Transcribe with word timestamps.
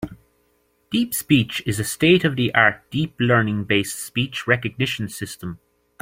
DeepSpeech 0.91 1.61
is 1.67 1.79
a 1.79 1.83
state-of-the-art 1.83 2.89
deep-learning-based 2.89 3.99
speech 4.03 4.47
recognition 4.47 5.07
system. 5.07 5.59